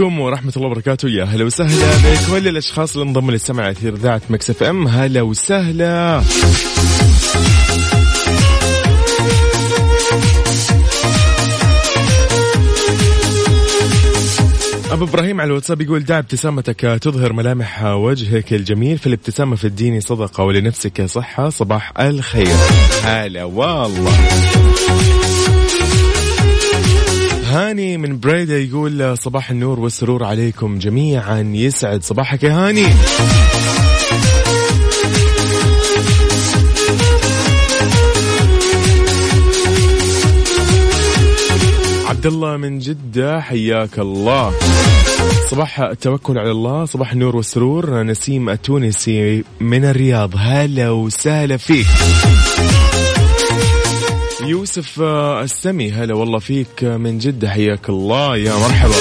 [0.00, 1.08] عليكم ورحمة الله وبركاته.
[1.08, 4.88] يا هلا وسهلا بكل الأشخاص اللي انضموا للسمع أثير ذات Mix FM.
[4.88, 6.22] هلا وسهلا.
[14.90, 20.44] أبو إبراهيم على الواتساب يقول دع ابتسامتك تظهر ملامح وجهك الجميل فالابتسامة في الدين صدقة
[20.44, 21.48] ولنفسك صحة.
[21.48, 22.56] صباح الخير.
[23.04, 24.18] هلا والله.
[27.50, 31.52] هاني من بريدة يقول صباح النور والسرور عليكم جميعا.
[31.54, 32.86] يسعد صباحك يا هاني.
[42.06, 44.52] عبد الله من جدة حياك الله.
[45.50, 48.02] صباح التوكل على الله صباح النور والسرور.
[48.02, 50.30] نسيم التونسي من الرياض.
[50.36, 51.86] هلا وسهلا فيك.
[54.50, 55.90] يوسف آه، السمي.
[55.92, 57.50] هلا والله فيك من جدة.
[57.50, 58.36] حياك الله.
[58.36, 58.94] يا مرحبا.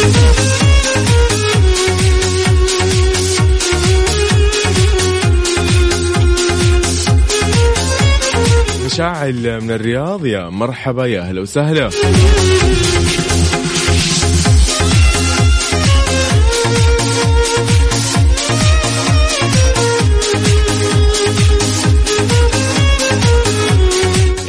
[8.86, 10.26] مشاعل من الرياض.
[10.26, 11.06] يا مرحبا.
[11.06, 11.90] يا هلا وسهلا.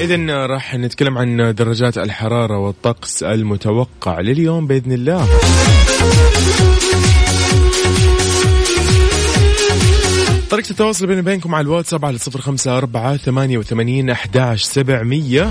[0.01, 5.27] إذا راح نتكلم عن درجات الحرارة والطقس المتوقع لليوم بإذن الله.
[10.51, 15.51] طريقة التواصل بيني وبينكم على الواتساب على صفر خمسة أربعة ثمانية وثمانين أحداش سبعمية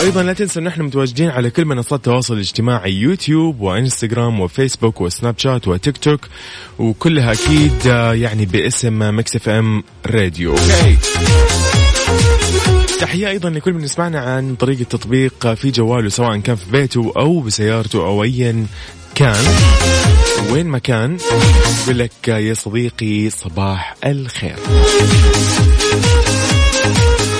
[0.00, 5.38] أيضا لا تنسوا أن إحنا متواجدين على كل منصات التواصل الاجتماعي يوتيوب وإنستغرام وفيسبوك وسناب
[5.38, 6.20] شات وتيك توك
[6.78, 10.96] وكلها أكيد آه، يعني باسم Mix FM راديو okay
[13.00, 17.40] تحية أيضا لكل من يسمعنا عن طريق التطبيق في جواله سواء كان في بيته أو
[17.40, 18.66] بسيارته أو أيا
[19.14, 19.44] كان.
[20.50, 21.16] وين ما كان
[21.88, 24.56] لك يا صديقي صباح الخير.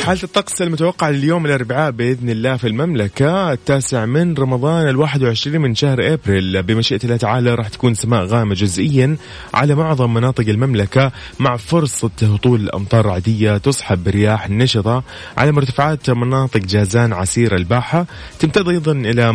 [0.04, 5.75] حالة الطقس المتوقع لليوم الأربعاء بإذن الله في المملكة التاسع من رمضان الواحد وعشرين من
[5.75, 6.62] شهر أبريل.
[6.62, 9.16] بمشيئة الله تعالى راح تكون سماء غامة جزئيا
[9.54, 15.03] على معظم مناطق المملكة مع فرصة هطول أمطار رعدية تصحب برياح نشطة
[15.37, 18.06] على مرتفعات مناطق جازان عسير الباحة.
[18.38, 19.32] تمتد أيضا إلى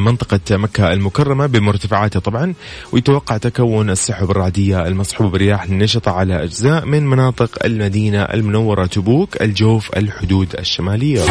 [0.00, 2.54] منطقة مكة المكرمة بمرتفعاتها طبعا
[2.92, 9.85] ويتوقع تكون السحب الرعدية المصحوبة برياح نشطة على أجزاء من مناطق المدينة المنورة تبوك الجوف
[9.96, 11.24] الحدود الشمالية.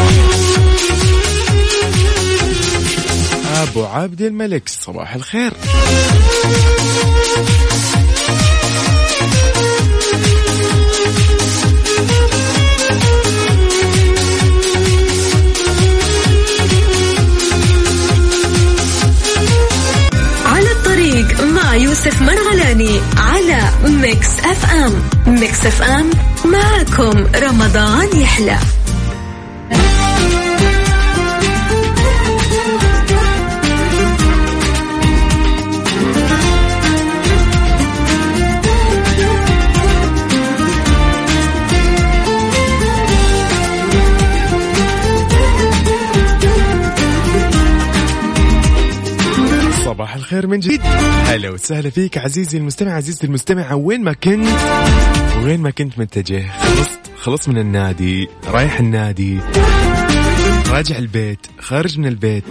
[3.54, 5.52] أبو عبد الملك صباح الخير.
[21.76, 24.92] يوسف مرغلاني على Mix FM
[25.26, 26.10] Mix FM
[26.44, 28.58] معكم رمضان يحلى.
[50.26, 50.80] الخير من جديد.
[51.26, 54.48] هلا وسهلا فيك عزيزي المستمع عزيزتي المستمعة وين ما كنت
[55.44, 56.44] وين ما كنت متجه.
[56.58, 59.38] خلصت خلصت من النادي رايح النادي
[60.70, 62.44] راجع البيت خارج من البيت.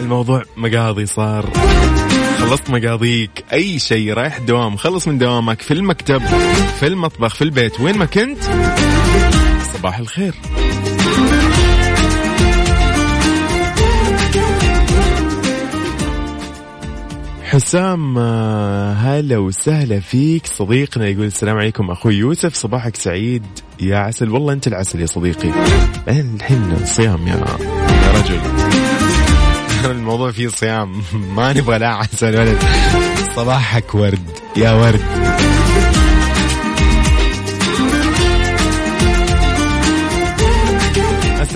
[0.00, 1.50] الموضوع مقاضي صار.
[2.38, 3.44] خلصت مقاضيك.
[3.52, 4.76] أي شيء رايح دوام.
[4.76, 6.22] خلص من دوامك في المكتب
[6.80, 7.80] في المطبخ في البيت.
[7.80, 8.42] وين ما كنت
[9.74, 10.34] صباح الخير.
[17.50, 20.46] حسام آه، هلا وسهلا فيك.
[20.46, 23.42] صديقنا يقول السلام عليكم أخوي يوسف صباحك سعيد
[23.80, 24.30] يا عسل.
[24.30, 25.48] والله أنت العسل يا صديقي.
[26.08, 27.44] الحين صيام يا
[28.14, 28.40] رجل.
[29.90, 31.02] الموضوع فيه صيام.
[31.36, 32.58] ما نبغى لا عسل ولد
[33.36, 35.04] صباحك ورد يا ورد.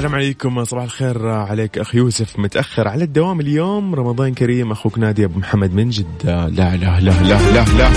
[0.05, 2.39] السلام عليكم صباح الخير عليك أخ يوسف.
[2.39, 6.49] متأخر على الدوام اليوم رمضان كريم أخوك نادي أبو محمد من جدة.
[6.49, 7.91] لا لا لا لا لا لا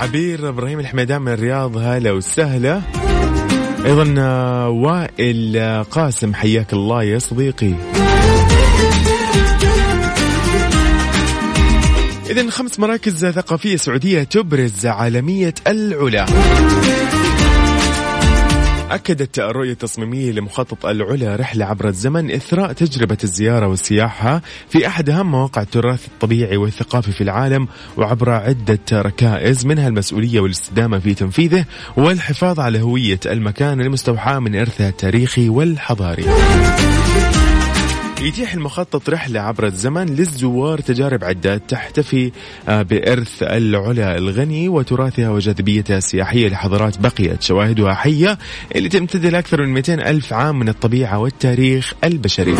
[0.00, 2.80] عبير إبراهيم الحميدان من الرياض هلا وسهلا.
[3.84, 4.20] أيضا
[4.68, 7.74] وائل قاسم حياك الله يا صديقي.
[12.30, 16.26] إذا خمس مراكز ثقافية سعودية تبرز عالمية العلا.
[18.90, 25.30] أكدت الرؤية التصميمية لمخطط العلا رحلة عبر الزمن إثراء تجربة الزيارة والسياحة في أحد أهم
[25.30, 31.64] مواقع التراث الطبيعي والثقافي في العالم وعبر عدة ركائز منها المسؤولية والاستدامة في تنفيذه
[31.96, 36.24] والحفاظ على هوية المكان المستوحاة من إرثه التاريخي والحضاري.
[38.20, 42.32] يتيح المخطط رحلة عبر الزمن للزوار تجارب عدة تحتفي
[42.68, 48.38] آه، بإرث العلا الغني وتراثها وجاذبيتها السياحية لحضارات بقيت شواهدها حية
[48.76, 52.54] اللي تمتد لأكثر من 200 ألف عام من الطبيعة والتاريخ البشري.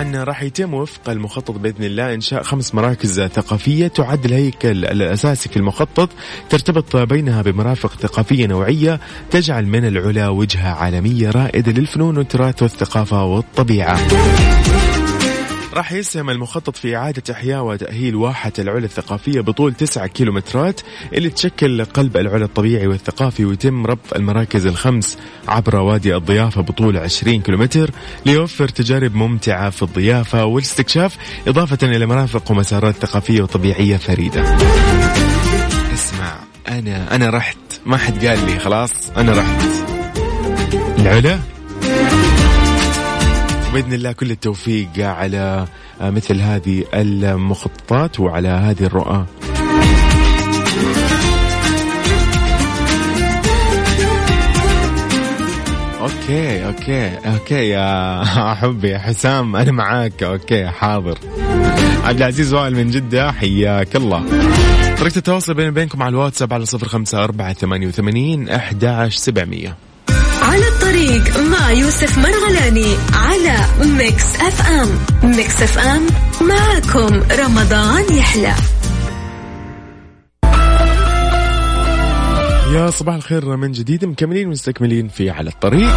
[0.00, 6.08] راح يتم وفق المخطط بإذن الله إنشاء خمس مراكز ثقافية تعد الهيكل الأساسي في المخطط
[6.50, 9.00] ترتبط بينها بمرافق ثقافية نوعية
[9.30, 13.98] تجعل من العلا وجهة عالمية رائدة للفنون والتراث والثقافة والطبيعة.
[15.74, 20.80] راح يسهم المخطط في إعادة إحياء وتأهيل واحة العلا الثقافية بطول 9 كيلومترات
[21.12, 25.18] اللي تشكل قلب العلا الطبيعي والثقافي ويتم ربط المراكز الخمس
[25.48, 27.90] عبر وادي الضيافة بطول 20 كيلومتر
[28.26, 31.16] ليوفر تجارب ممتعة في الضيافة والاستكشاف
[31.48, 34.56] إضافة إلى مرافق ومسارات ثقافية وطبيعية فريدة.
[35.94, 36.36] اسمع
[36.68, 37.56] أنا أنا رحت.
[37.86, 39.64] ما حد قال لي خلاص أنا رحت.
[40.98, 41.59] العلا؟
[43.72, 45.66] باذن الله كل التوفيق على
[46.00, 49.26] مثل هذه المخططات وعلى هذه الرؤى.
[56.00, 58.24] okay okay okay يا
[58.60, 60.22] حبي يا حسام أنا معاك.
[60.22, 61.18] okay حاضر.
[62.04, 64.24] عبد العزيز وائل من جدة حياك الله.
[65.00, 69.89] طريقة التواصل بيني وبينكم على الواتساب على صفر خمسة أربعة ثمانية وثمانين أحد سبعمية.
[70.50, 73.56] على الطريق مع يوسف مرغلاني على
[73.98, 74.88] Mix FM.
[75.36, 76.06] Mix FM
[76.40, 78.54] معكم رمضان يحلى.
[82.74, 85.94] يا صباح الخير من جديد مكملين مستكملين في على الطريق.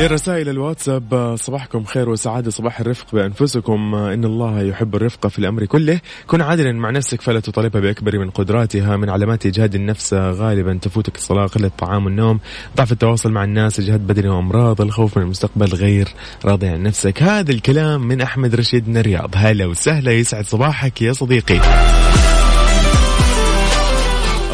[0.00, 3.94] لرسائل الواتساب صباحكم خير وسعادة صباح الرفق بأنفسكم.
[3.94, 6.00] إن الله يحب الرفق في الأمر كله.
[6.26, 8.96] كن عادلا مع نفسك فلا تطالبها بأكبر من قدراتها.
[8.96, 12.40] من علامات إجهاد النفس غالبا تفوتك الصلاة قلة الطعام والنوم.
[12.76, 14.80] ضعف التواصل مع الناس إجهاد بدني وأمراض.
[14.80, 16.08] الخوف من المستقبل غير
[16.44, 17.22] راضي عن نفسك.
[17.22, 21.60] هذا الكلام من أحمد رشيد من الرياض هلا وسهلا يسعد صباحك يا صديقي.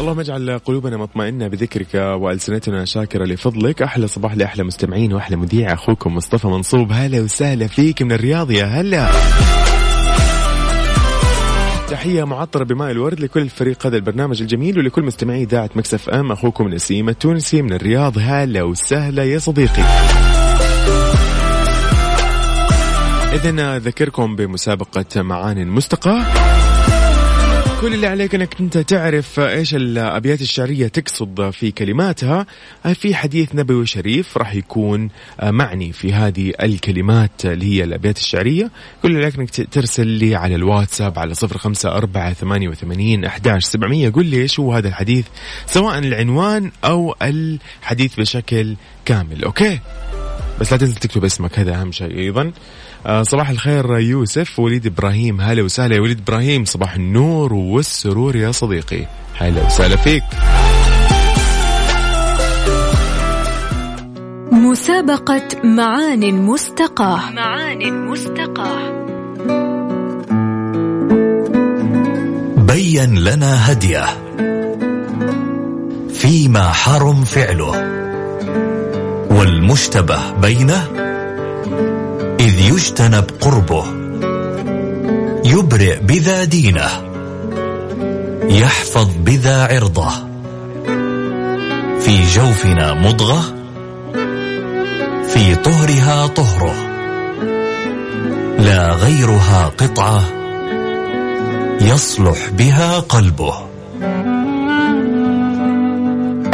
[0.07, 3.81] اللهم اجعل قلوبنا مطمئنة بذكرك وألسنتنا شاكرة لفضلك.
[3.81, 5.73] أحلى صباح لأحلى مستمعين وأحلى مذيع.
[5.73, 6.91] أخوكم مصطفى منصوب.
[6.91, 9.09] هلا وسهلا فيك من الرياض يا هلا.
[11.89, 16.31] تحية معطرة بماء الورد لكل فريق هذا البرنامج الجميل ولكل مستمعي إذاعة مكسف أم.
[16.31, 18.13] أخوكم نسيم التونسي من الرياض.
[18.17, 19.83] هلا وسهلا يا صديقي.
[23.33, 26.21] إذا أذكركم بمسابقة معان مستقى
[27.81, 32.45] كل اللي عليك إنك أنت تعرف إيش الأبيات الشعرية تقصد في كلماتها.
[32.93, 35.09] في حديث نبوي شريف راح يكون
[35.43, 38.71] معني في هذه الكلمات اللي هي الأبيات الشعرية.
[39.01, 43.63] كل اللي عليك إنك ترسل لي على الواتساب على صفر خمسة أربعة ثمانية وثمانين أحداش
[43.63, 44.09] سبعمية.
[44.09, 45.25] قل لي إيش هو هذا الحديث
[45.65, 49.79] سواء العنوان أو الحديث بشكل كامل أوكي؟
[50.59, 52.51] بس لا تنسى تكتب اسمك هذا أهم شيء أيضا.
[53.05, 56.65] آه صباح الخير يوسف وليد إبراهيم هلا وسهلا يا وليد إبراهيم.
[56.65, 59.07] صباح النور والسرور يا صديقي.
[59.37, 60.23] هلا وسهلا فيك.
[64.51, 67.31] مسابقة معان مستقاة.
[67.31, 68.97] معان مستقاة.
[72.57, 74.05] بين لنا هدية.
[76.09, 78.06] فيما حرم فعله.
[79.37, 80.87] والمشتبه بينه
[82.39, 83.85] إذ يجتنب قربه
[85.45, 86.89] يبرئ بذا دينه
[88.49, 90.09] يحفظ بذا عرضه.
[91.99, 93.55] في جوفنا مضغة
[95.27, 96.75] في طهرها طهره
[98.59, 100.23] لا غيرها قطعة
[101.81, 103.53] يصلح بها قلبه.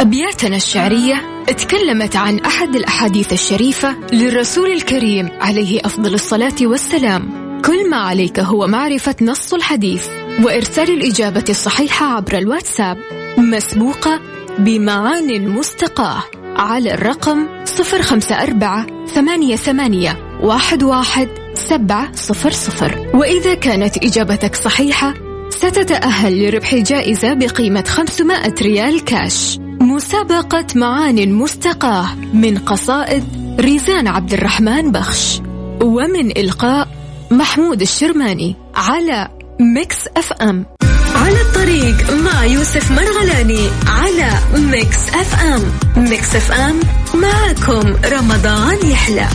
[0.00, 7.44] أبياتنا الشعرية تكلمت عن أحد الأحاديث الشريفة للرسول الكريم عليه أفضل الصلاة والسلام.
[7.64, 10.08] كل ما عليك هو معرفة نص الحديث
[10.42, 12.98] وإرسال الإجابة الصحيحة عبر الواتساب.
[13.38, 14.20] مسبوقة
[14.58, 16.22] بمعان مستقاة
[16.56, 17.46] على الرقم
[17.92, 23.10] 054 ثمانية ثمانية واحد واحد سبعة صفر صفر.
[23.14, 25.14] وإذا كانت إجابتك صحيحة
[25.50, 29.58] ستتأهل لربح جائزة بقيمة 500 ريال كاش.
[29.84, 33.24] مسابقة معان مستقاة من قصائد
[33.60, 35.40] ريزان عبد الرحمن بخش
[35.82, 36.88] ومن إلقاء
[37.30, 39.28] محمود الشرماني على
[39.60, 40.66] Mix FM
[41.14, 45.62] على الطريق مع يوسف مرغلاني على Mix FM
[45.96, 46.80] Mix FM
[47.14, 49.28] معكم رمضان يحلى.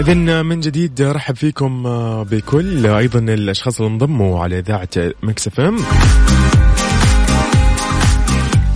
[0.00, 1.82] إذا من جديد رحب فيكم
[2.24, 2.86] بكل.
[2.86, 4.88] أيضا الأشخاص اللي انضموا على إذاعة
[5.22, 5.76] مكس إف إم.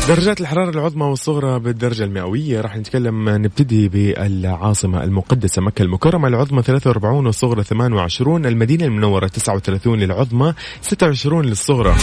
[0.08, 2.60] درجات الحرارة العظمى والصغرى بالدرجة المئوية.
[2.60, 6.28] راح نتكلم نبتدي بالعاصمة المقدسة مكة المكرمة.
[6.28, 11.94] العظمى 43 والصغرى 28 المدينة المنورة 39 للعظمى 26 للصغرى.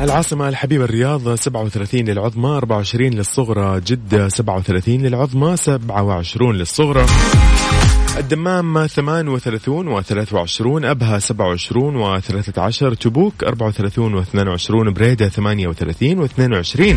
[0.00, 7.06] العاصمة الحبيبة الرياض 37 للعظمى 24 للصغرى جدة 37 للعظمى 27 للصغرى.
[8.18, 16.94] الدمام 38 و23 أبها 27 و13 تبوك 34 و22 بريدة 38 و22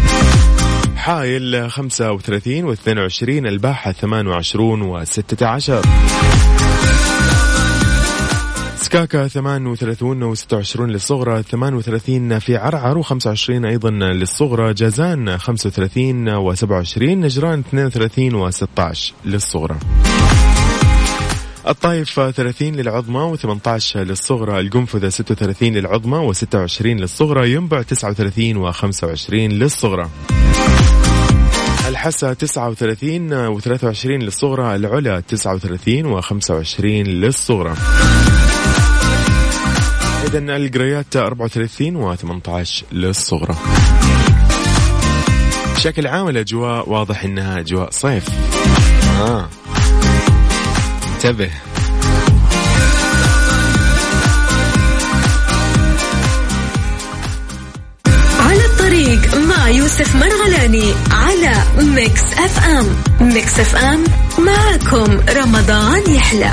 [0.96, 5.72] حايل 35 و22 الباحة 28 و16
[8.92, 18.52] سكاكا 38 و26 للصغرى 38 في عرعر و25 أيضا للصغرى جازان 35 و27 نجران 32
[18.52, 19.76] و16 للصغرى.
[21.68, 30.10] الطايف 30 للعظمى و18 للصغرى القنفذة 36 للعظمى و26 للصغرى ينبع 39 و25 للصغرى.
[31.88, 37.74] الحسا 39 و23 للصغرى العلا 39 و25 للصغرى.
[40.24, 43.56] إذا القريات 34 و18 للصغرى.
[45.76, 48.30] بشكل عام الأجواء واضح إنها أجواء صيف.
[49.22, 49.50] آه.
[51.14, 51.50] انتبه.
[58.40, 62.88] على الطريق مع يوسف مرغلاني على Mix FM.
[63.22, 64.04] Mix FM
[64.40, 66.52] معكم رمضان يحلى.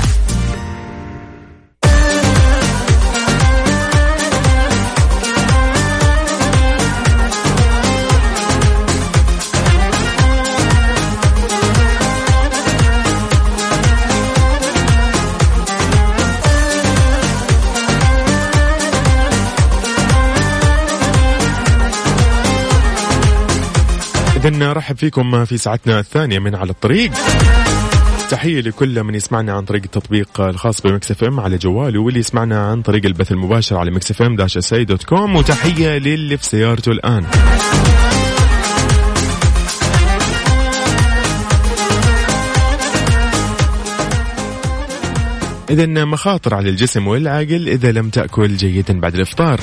[24.69, 27.11] نرحب فيكم في ساعتنا الثانية من على الطريق.
[28.29, 32.65] تحية لكل من يسمعنا عن طريق التطبيق الخاص ب Mix FM على جواله واللي يسمعنا
[32.65, 35.35] عن طريق البث المباشر على Mix FM dash dot com.
[35.35, 37.25] وتحية للي في سيارته الآن.
[45.69, 49.59] إذا مخاطر على الجسم والعقل إذا لم تأكل جيدا بعد الإفطار.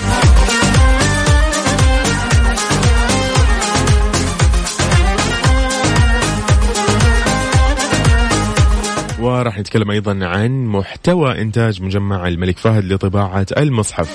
[9.27, 14.09] وراح نتكلم أيضا عن محتوى إنتاج مجمع الملك فهد لطباعة المصحف.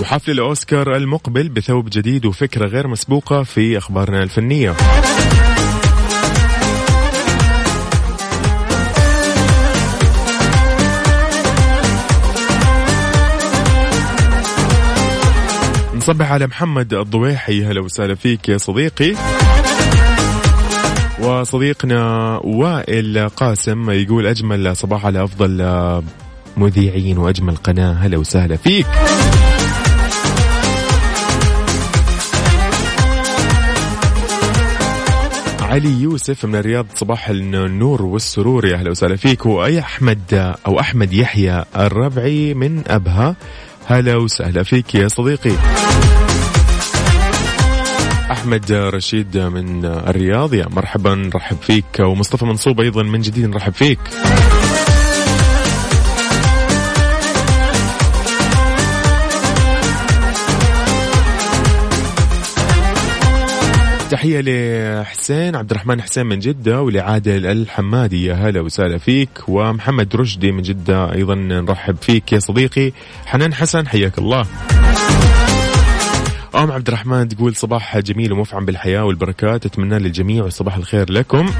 [0.00, 4.74] وحفل الأوسكار المقبل بثوب جديد وفكرة غير مسبوقة في أخبارنا الفنية.
[15.94, 19.14] نصبح على محمد الضويحي هلا وسهلا فيك يا صديقي
[21.24, 26.02] وصديقنا وائل قاسم يقول أجمل صباح على أفضل
[26.56, 27.92] مذيعين وأجمل قناة.
[27.92, 28.86] هلا وسهلا فيك.
[35.60, 38.66] علي يوسف من الرياض صباح النور والسرور.
[38.66, 39.46] يا أهلا وسهلا فيك.
[39.46, 43.36] وأي أحمد أو أحمد يحيى الربعي من أبها.
[43.86, 45.52] هلا وسهلا فيك يا صديقي.
[48.44, 50.54] أحمد رشيد من الرياض.
[50.54, 52.00] يا مرحبا نرحب فيك.
[52.00, 53.98] ومصطفى منصوب أيضا من جديد نرحب فيك.
[64.10, 68.24] تحية لحسين عبد الرحمن حسين من جدة ولعادل الحمادي.
[68.24, 69.30] يا هلا وسهلا فيك.
[69.48, 72.92] ومحمد رشدي من جدة أيضا نرحب فيك يا صديقي.
[73.26, 74.46] حنان حسن حياك الله.
[76.54, 79.66] أم عبد الرحمن تقول صباح جميل ومفعم بالحياة والبركات.
[79.66, 81.50] أتمنى للجميع وصباح الخير لكم.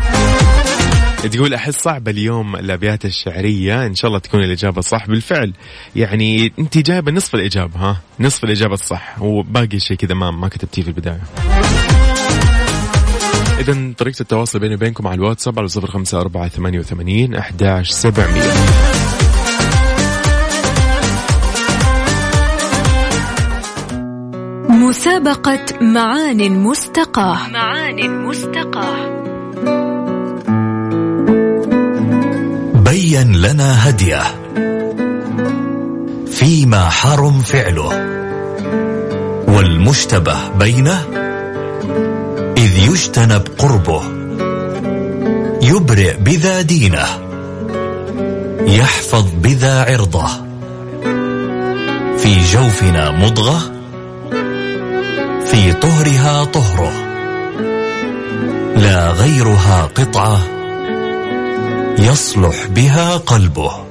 [1.32, 3.86] تقول أحس صعبه اليوم الأبيات الشعرية.
[3.86, 5.06] إن شاء الله تكون الإجابة صح.
[5.06, 5.52] بالفعل.
[5.96, 9.22] يعني أنت جايبة نصف الإجابة ها؟ نصف الإجابة الصح.
[9.22, 11.20] وباقي شيء كذا ما ما كتبتيه في البداية.
[13.58, 18.93] إذا طريقة التواصل بيني وبينكم على الواتساب على صفر خمسة أربعة ثمانية وثمانين أحداش سبعمية.
[24.84, 27.48] مسابقة معان مستقاة.
[27.48, 28.96] معان مستقاة.
[32.84, 34.22] بين لنا هدية.
[36.26, 37.88] فيما حرم فعله.
[39.48, 41.04] والمشتبه بينه.
[42.56, 44.02] إذ يجتنب قربه.
[45.62, 47.06] يبرئ بذا دينه.
[48.60, 50.26] يحفظ بذا عرضه.
[52.18, 53.73] في جوفنا مضغة.
[55.54, 56.92] في طهرها طهره
[58.76, 60.38] لا غيرها قطعة
[61.98, 63.84] يصلح بها قلبه.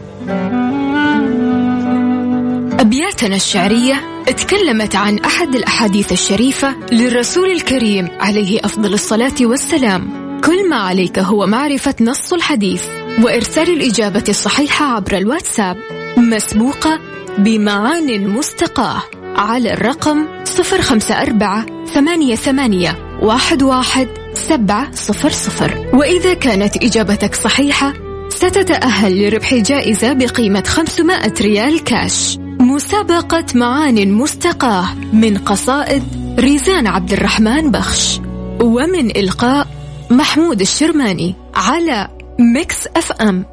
[2.80, 10.10] أبياتنا الشعرية تكلمت عن أحد الأحاديث الشريفة للرسول الكريم عليه أفضل الصلاة والسلام.
[10.46, 12.84] كل ما عليك هو معرفة نص الحديث
[13.22, 15.78] وإرسال الإجابة الصحيحة عبر الواتساب.
[16.18, 17.00] مسبوقة
[17.38, 19.13] بمعان مستقاة.
[19.36, 25.90] على الرقم 054 ثمانية ثمانية واحد واحد سبعة صفر صفر.
[25.94, 27.94] وإذا كانت إجابتك صحيحة
[28.30, 32.38] ستتأهل لربح جائزة بقيمة 500 ريال كاش.
[32.60, 36.04] مسابقة معان مستقاة من قصائد
[36.40, 38.20] ريزان عبد الرحمن بخش.
[38.62, 39.68] ومن إلقاء
[40.12, 42.08] محمود الشرماني على
[42.40, 43.53] Mix FM.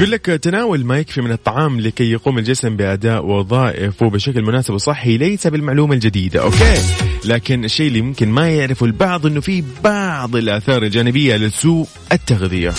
[0.00, 5.16] يقول لك تناول ما يكفي من الطعام لكي يقوم الجسم بأداء وظائفه بشكل مناسب وصحي
[5.16, 6.42] ليس بالمعلومة الجديدة.
[6.42, 6.82] okay.
[7.24, 12.74] لكن الشيء اللي ممكن ما يعرفه البعض أنه في بعض الآثار الجانبية لسوء التغذية.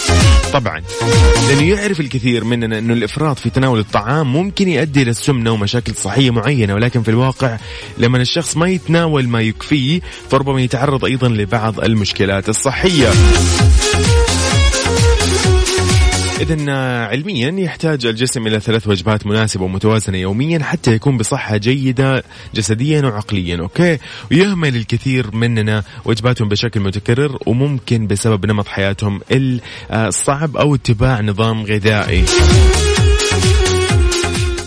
[0.53, 0.81] طبعا.
[1.49, 6.73] لأنه يعرف الكثير مننا أنه الإفراط في تناول الطعام ممكن يؤدي للسمنة ومشاكل صحية معينة
[6.75, 7.57] ولكن في الواقع
[7.97, 13.09] لما الشخص ما يتناول ما يكفيه فربما يتعرض أيضا لبعض المشكلات الصحية.
[16.41, 16.71] إذا
[17.05, 22.23] علميا يحتاج الجسم إلى ثلاث وجبات مناسبة ومتوازنة يوميا حتى يكون بصحة جيدة
[22.55, 23.97] جسديا وعقليا أوكي؟
[24.31, 29.21] ويهمل الكثير مننا وجباتهم بشكل متكرر وممكن بسبب نمط حياتهم
[29.91, 32.25] الصعب أو اتباع نظام غذائي.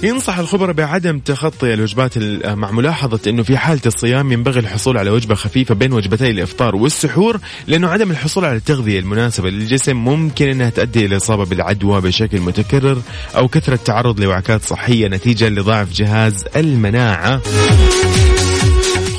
[0.05, 5.35] ينصح الخبراء بعدم تخطي الوجبات مع ملاحظة أنه في حالة الصيام ينبغي الحصول على وجبة
[5.35, 10.99] خفيفة بين وجبتي الإفطار والسحور لأنه عدم الحصول على التغذية المناسبة للجسم ممكن أنها تؤدي
[11.05, 13.03] إلى الإصابة بالعدوى بشكل متكرر
[13.37, 17.43] أو كثرة تعرض لوعكات صحية نتيجة لضعف جهاز المناعة.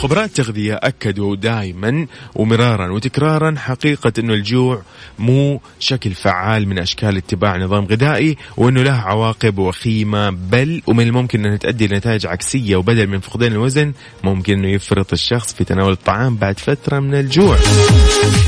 [0.06, 4.82] خبراء التغذية أكدوا دائما ومرارا وتكرارا حقيقة أنه الجوع
[5.20, 11.46] مو شكل فعال من أشكال اتباع نظام غذائي وأنه له عواقب وخيمة بل ومن الممكن
[11.46, 16.36] أن تؤدي لنتائج عكسية وبدل من فقدان الوزن ممكن أنه يفرط الشخص في تناول الطعام
[16.36, 17.58] بعد فترة من الجوع.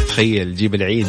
[0.08, 1.08] تخيل جيب العيد.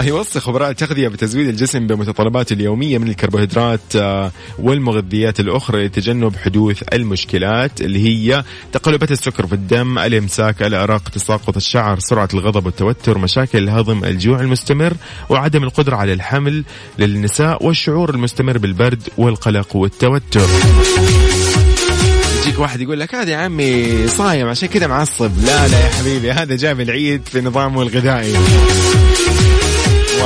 [0.00, 7.80] فيوصي خبراء التغذية بتزويد الجسم بمتطلباته اليومية من الكربوهيدرات آه، والمغذيات الأخرى لتجنب حدوث المشكلات
[7.80, 14.04] اللي هي تقلبات السكر في الدم الإمساك الأرق تساقط الشعر سرعة الغضب والتوتر مشاكل الهضم
[14.04, 14.94] الجوع المستمر
[15.28, 16.64] وعدم القدرة على الحمل
[16.98, 20.48] للنساء والشعور المستمر بالبرد والقلق والتوتر.
[22.42, 25.30] يجيك واحد يقول لك هذا يا عمي صايم عشان كذا معصب.
[25.44, 28.34] لا لا يا حبيبي هذا جاب العيد في نظامه الغذائي.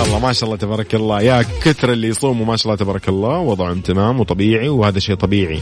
[0.00, 1.20] والله ما شاء الله تبارك الله.
[1.22, 3.38] يا كثر اللي يصوموا ما شاء الله تبارك الله.
[3.38, 5.60] وضعهم تمام وطبيعي وهذا شيء طبيعي.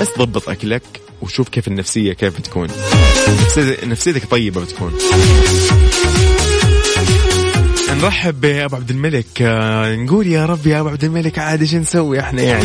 [0.00, 0.82] بس ضبط أكلك
[1.22, 2.68] وشوف كيف النفسية كيف بتكون.
[3.86, 4.92] نفسيتك- طيبة بتكون.
[8.02, 9.26] نرحب بأبو عبد الملك.
[9.42, 12.64] آه، نقول يا رب يا أبو عبد الملك عاد إيش نسوي إحنا يعني؟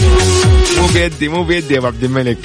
[0.79, 2.37] مو بيدي مو بيدي يا أبو عبد الملك.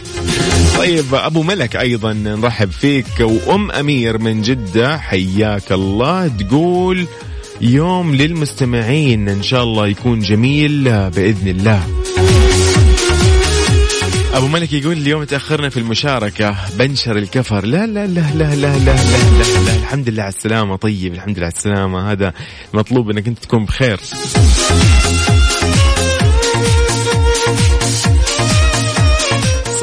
[0.79, 7.07] طيب ابو ملك أيضا نرحب فيك وام امير من جده حياك الله تقول
[7.61, 11.83] يوم للمستمعين ان شاء الله يكون جميل باذن الله
[14.35, 18.77] ابو ملك يقول اليوم تاخرنا في المشاركه بنشر الكفر لا لا لا لا لا لا
[18.79, 18.95] لا,
[19.39, 19.77] لا, لا.
[19.77, 22.33] الحمد لله على السلامه طيب الحمد لله على السلامه هذا
[22.75, 24.01] مطلوب انك انت تكون بخير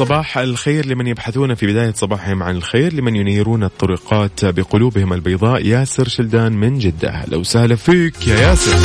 [0.04, 5.66] صباح الخير لمن يبحثون في بداية صباحهم عن الخير لمن ينيرون الطرقات بقلوبهم البيضاء.
[5.66, 7.08] ياسر شلدان من جدة.
[7.08, 8.78] أهلا وسهلا فيك يا ياسر.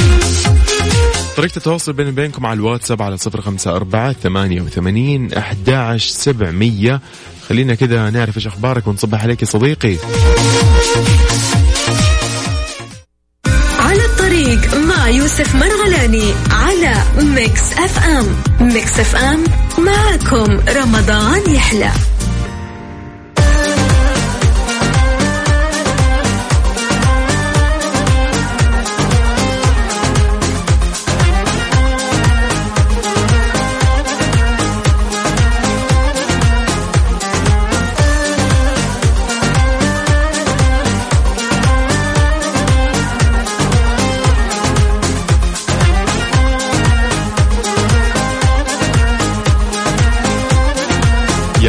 [1.38, 7.02] طريقة التواصل بيني وبينكم على الواتساب على صفر خمسة أربعة ثمانية وثمانين أحداعش سبعمية.
[7.50, 9.96] خلينا كده نعرف إيش أخبارك ونصبح عليك يا صديقي.
[13.80, 16.94] على الطريق مع يوسف مرغلاني على
[17.36, 18.26] Mix FM.
[18.74, 19.44] Mix FM
[19.80, 21.92] معكم رمضان يحلى.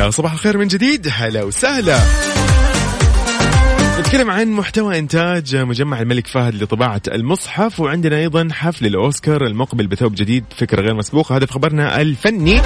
[0.09, 1.09] صباح الخير من جديد.
[1.13, 1.99] هلا وسهلا.
[4.01, 10.15] نتكلم عن محتوى إنتاج مجمع الملك فهد لطباعة المصحف وعندنا أيضا حفل الأوسكار المقبل بثوب
[10.15, 11.37] جديد فكرة غير مسبوقة.
[11.37, 12.61] هذا في خبرنا الفني.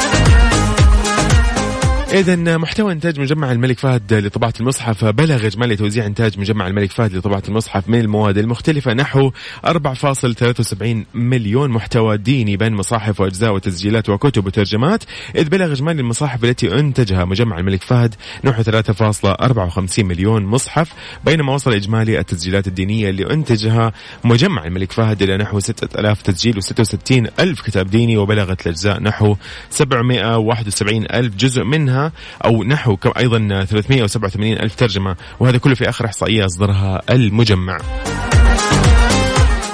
[2.15, 7.15] إذا محتوى إنتاج مجمع الملك فهد لطباعة المصحف بلغ إجمالي توزيع إنتاج مجمع الملك فهد
[7.15, 8.95] لطباعة المصحف من المواد المختلفة.
[8.95, 9.31] نحو
[9.67, 15.05] 4.73 مليون محتوى ديني بين مصاحف وأجزاء وتسجيلات وكتب وترجمات.
[15.37, 20.93] إذ بلغ إجمالي المصاحف التي أنتجها مجمع الملك فهد نحو 3.54 مليون مصحف.
[21.25, 23.93] بينما وصل إجمالي التسجيلات الدينية اللي أنتجها
[24.25, 29.37] مجمع الملك فهد إلى نحو 6000 تسجيل و66 ألف كتاب ديني وبلغت الأجزاء نحو
[29.71, 32.04] 771 ألف جزء منها.
[32.45, 35.17] أو نحو أيضا 387 ألف ترجمة.
[35.41, 37.79] وهذا كله في آخر إحصائية أصدرها المجمع.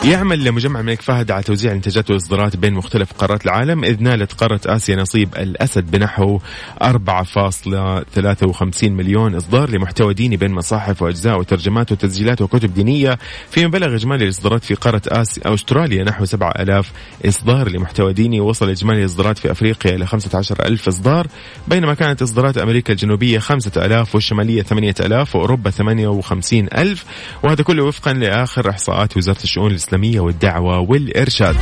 [0.05, 4.61] يعمل مجمع الملك فهد على توزيع الانتاجات والإصدارات بين مختلف قارات العالم إذ نالت قارة
[4.67, 6.39] آسيا نصيب الأسد بنحو
[6.83, 13.19] 4.53 مليون إصدار لمحتوى ديني بين مصاحف وأجزاء وترجمات وتسجيلات وكتب دينية
[13.51, 16.93] فيما بلغ إجمالي الاصدارات في قارة آسيا أستراليا نحو 7000
[17.27, 18.41] إصدار لمحتوى ديني.
[18.41, 21.27] ووصل إجمالي الإصدارات في أفريقيا إلى 15000 إصدار
[21.69, 27.05] بينما كانت إصدارات أمريكا الجنوبية 5000 والشمالية 8000 وأوروبا 58000
[27.43, 29.89] وهذا كله وفقا لآخر إحصاءات وزارة الشؤون الإسلامية.
[29.92, 31.57] والدعوة والإرشاد.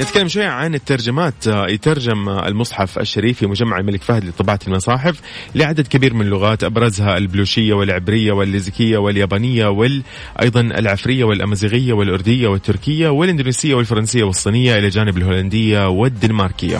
[0.00, 1.34] نتكلم شوية عن الترجمات.
[1.46, 5.20] يترجم المصحف الشريف في مجمع الملك فهد لطباعة المصاحف
[5.54, 13.74] لعدد كبير من اللغات أبرزها البلوشية والعبرية والليزكية واليابانية وأيضا العفرية والأمازيغية والأردية والتركية والإندونيسية
[13.74, 16.78] والفرنسية والصينية إلى جانب الهولندية والدنماركية.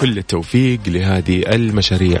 [0.00, 2.20] كل التوفيق لهذه المشاريع.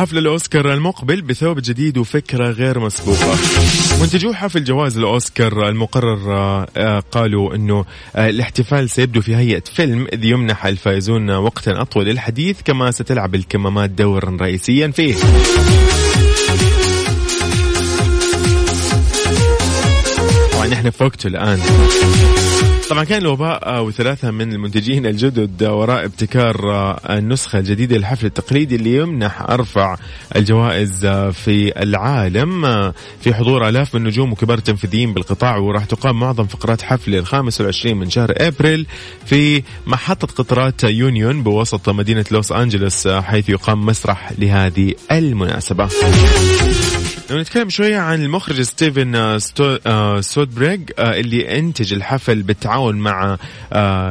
[0.00, 3.36] وحفل الأوسكار المقبل بثوب جديد وفكرة غير مسبوقة.
[4.00, 6.34] منتجو حفل جوائز الأوسكار المقرر
[6.76, 7.84] آه، قالوا أنه
[8.16, 13.90] آه، الاحتفال سيبدو في هيئة فيلم إذ يمنح الفائزون وقتا أطول للحديث كما ستلعب الكمامات
[13.90, 15.14] دورا رئيسيا فيه.
[20.52, 21.60] طبعا إحنا في وقته الآن.
[22.90, 26.56] طبعا كان الوباء وثلاثة من المنتجين الجدد وراء ابتكار
[27.10, 29.96] النسخة الجديدة للحفل التقليدي اللي يمنح أرفع
[30.36, 32.62] الجوائز في العالم.
[33.20, 37.96] في حضور آلاف من النجوم وكبار التنفيذيين بالقطاع وراح تقام معظم فقرات حفل الخامس والعشرين
[37.96, 38.86] من شهر أبريل
[39.26, 45.88] في محطة قطارات يونيون بوسط مدينة لوس أنجلوس حيث يقام مسرح لهذه المناسبة.
[47.30, 49.40] لو نتكلم شوية عن المخرج ستيفن آه،
[49.86, 53.36] آه، سودربيرغ آه، اللي انتج الحفل بالتعاون مع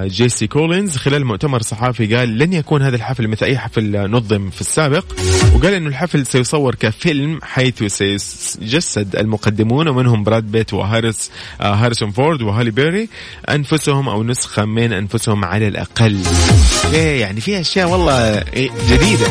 [0.06, 0.98] جيسي كولينز.
[0.98, 5.06] خلال مؤتمر صحافي قال لن يكون هذا الحفل مثل أي حفل نظم في السابق.
[5.56, 12.72] وقال إنه الحفل سيصور كفيلم حيث سيجسد المقدمون ومنهم براد بيت وهارس هاريسون فورد وهالي
[12.72, 13.10] بيري.
[13.50, 16.20] أنفسهم أو نسخة من أنفسهم على الأقل.
[16.94, 19.28] إيه يعني في أشياء والله إيه، جديدة.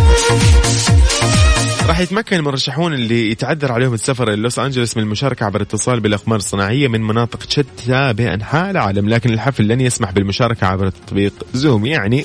[1.89, 6.39] راح يتمكن المرشحون اللي يتعذر عليهم السفر إلى لوس أنجلوس من المشاركة عبر الاتصال بالاقمار
[6.39, 12.25] الصناعية من مناطق شتى بانحاء العالم، لكن الحفل لن يسمح بالمشاركة عبر تطبيق Zoom يعني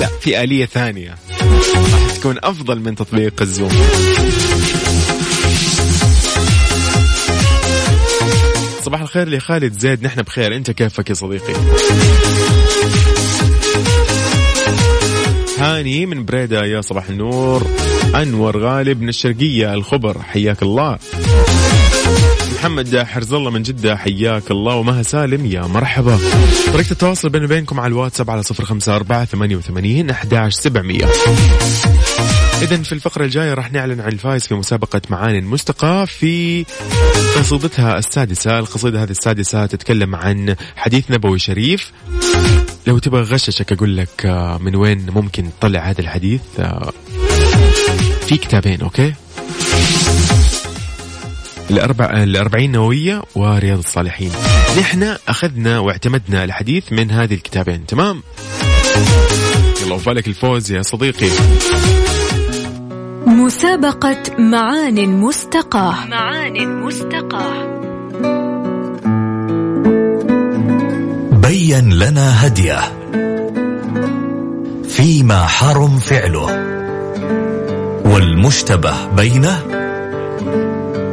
[0.00, 3.72] لا في آلية ثانية راح تكون أفضل من تطبيق الزوم.
[8.82, 10.56] صباح الخير لخالد زيد نحن بخير.
[10.56, 11.54] أنت كيفك يا صديقي؟
[15.58, 17.66] هاني من بريدة يا صباح النور.
[18.14, 20.98] أنور غالب من الشرقية الخبر حياك الله.
[22.54, 24.74] محمد حرز الله من جدة حياك الله.
[24.74, 26.18] ومها سالم يا مرحبا.
[26.72, 31.06] طريقة التواصل بيني وبينكم على الواتساب على صفر خمسة أربعة ثمانية وثمانين أحداش سبعمية.
[32.62, 36.64] إذا في الفقرة الجاية راح نعلن عن الفائز في مسابقة معاني مستقى في
[37.36, 38.58] قصيدتها السادسة.
[38.58, 41.92] القصيدة هذه السادسة تتكلم عن حديث نبوي شريف.
[42.86, 46.92] لو تبغى غششك أقول لك آه، من وين ممكن تطلع هذا الحديث آه،
[48.26, 49.14] في كتابين أوكي؟
[51.70, 54.30] الأربع الأربعين نووية ورياض الصالحين.
[54.78, 58.22] نحن أخذنا واعتمدنا الحديث من هذه الكتابين تمام؟
[59.82, 61.28] يلا وفالك الفوز يا صديقي.
[63.26, 66.06] مسابقة معان مستقاة.
[66.06, 67.75] معان مستقاة.
[71.46, 72.80] بين لنا هديه
[74.88, 76.46] فيما حرم فعله
[78.04, 79.60] والمشتبه بينه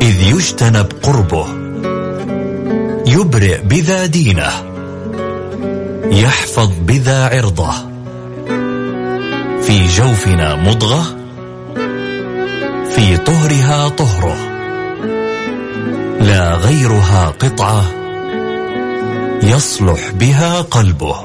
[0.01, 1.45] إذ يجتنب قربه
[3.05, 4.49] يبرئ بذا دينه
[6.11, 7.71] يحفظ بذا عرضه
[9.61, 11.03] في جوفنا مضغة
[12.95, 14.37] في طهرها طهره
[16.21, 18.02] لا غيرها قطعه
[19.43, 21.15] يصلح بها قلبه.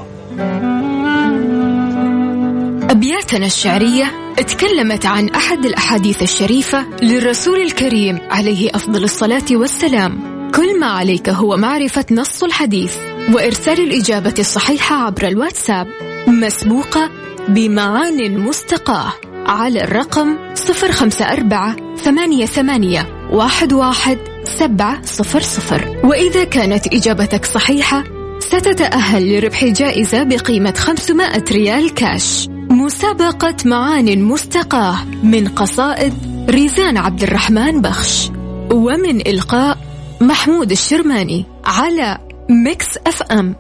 [2.91, 10.21] أبياتنا الشعرية تكلمت عن أحد الأحاديث الشريفة للرسول الكريم عليه أفضل الصلاة والسلام.
[10.55, 12.97] كل ما عليك هو معرفة نص الحديث
[13.33, 15.87] وإرسال الإجابة الصحيحة عبر الواتساب.
[16.27, 17.11] مسبوقة
[17.49, 19.13] بمعان مستقاة
[19.47, 26.01] على الرقم 054 ثمانية ثمانية واحد واحد سبعة صفر صفر.
[26.05, 28.05] وإذا كانت إجابتك صحيحة
[28.41, 32.49] ستتأهل لربح جائزة بقيمة 500 ريال كاش.
[32.71, 36.15] مسابقة معان مستقاة من قصائد
[36.51, 38.31] ريزان عبد الرحمن بخش.
[38.73, 39.79] ومن إلقاء
[40.21, 42.19] محمود الشرماني على
[42.51, 43.57] Mix FM.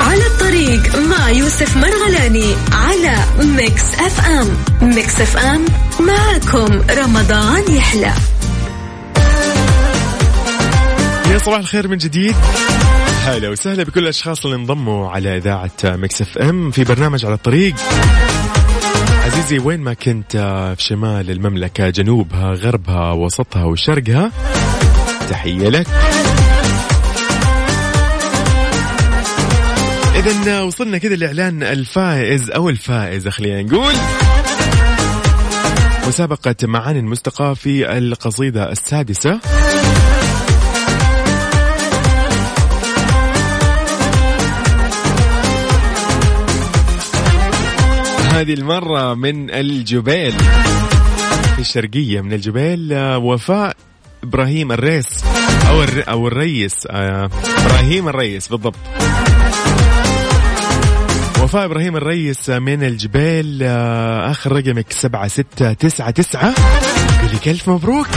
[0.00, 4.48] على الطريق مع يوسف مرغلاني على Mix FM.
[4.82, 5.64] Mix FM
[6.00, 8.12] معكم رمضان يحلى.
[11.30, 12.34] يا صباح الخير من جديد.
[13.24, 17.74] هلا وسهلا بكل الأشخاص اللي انضموا على إذاعة Mix FM في برنامج على الطريق.
[19.24, 20.36] عزيزي وين ما كنت
[20.78, 24.32] في شمال المملكة جنوبها غربها وسطها وشرقها
[25.30, 25.86] تحية لك.
[30.14, 33.94] اذا وصلنا كذا لإعلان الفائز أو الفائزة خلينا نقول.
[36.08, 39.40] مسابقة معاني المستقى في القصيدة السادسة.
[48.36, 50.32] هذه المرة من الجبيل
[51.54, 53.76] في الشرقية من الجبيل آه، وفاء
[54.22, 55.24] إبراهيم الريس
[55.68, 55.82] أو.
[56.08, 58.76] أو الريس آه، إبراهيم الريس بالضبط.
[61.42, 66.54] وفاء إبراهيم الريس من الجبيل آه، آخر رقمك سبعة ستة تسعة تسعة.
[67.34, 68.08] لك ألف مبروك.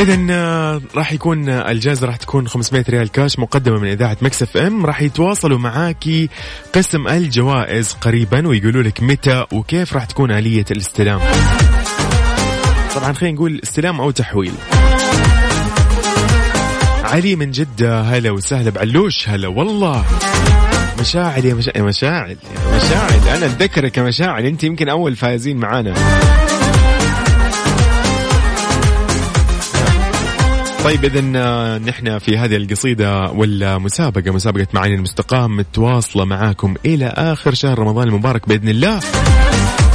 [0.00, 4.86] اذا راح يكون الجائزة راح تكون 500 ريال كاش مقدمة من إذاعة Mix FM.
[4.86, 6.28] راح يتواصلوا معاكي
[6.72, 11.20] قسم الجوائز قريبا ويقولوا لك متى وكيف راح تكون آلية الاستلام.
[12.94, 14.52] طبعا خلينا نقول استلام أو تحويل.
[17.04, 20.04] علي من جدة هلا وسهلا بعلوش هلا والله.
[21.00, 23.36] مشاعل يا مشاعل يا مشاعل يا مشاعل.
[23.36, 25.94] أنا أتذكرك يا مشاعل أنت يمكن أول فايزين معانا.
[30.84, 31.20] طيب اذا
[31.78, 38.48] نحن في هذه القصيدة والمسابقة مسابقة معاني المستقام متواصلة معاكم إلى آخر شهر رمضان المبارك
[38.48, 39.00] بإذن الله.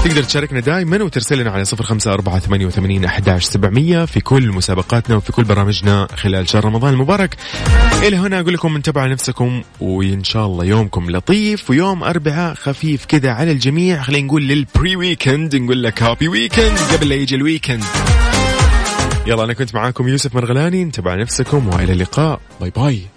[0.06, 4.52] تقدر تشاركنا دائما وترسل لنا على صفر خمسة أربعة ثمانية وثمانين أحداش سبعمية في كل
[4.52, 7.36] مسابقاتنا وفي كل برامجنا خلال شهر رمضان المبارك.
[8.04, 13.32] إلى هنا أقول لكم انتبهوا نفسكم وإن شاء الله يومكم لطيف ويوم أربعاء خفيف كذا
[13.32, 14.02] على الجميع.
[14.02, 17.84] خلينا نقول لل pre weekend نقول لك happy weekend قبل لا يجي ال weekend
[19.28, 22.40] يلا أنا كنت معاكم يوسف مرغلاني انتبهوا على نفسكم وإلى اللقاء.
[22.62, 23.06] باي باي.